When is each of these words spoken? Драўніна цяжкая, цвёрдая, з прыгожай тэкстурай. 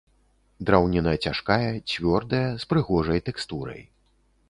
Драўніна 0.69 1.13
цяжкая, 1.27 1.67
цвёрдая, 1.91 2.43
з 2.65 2.71
прыгожай 2.73 3.19
тэкстурай. 3.29 3.81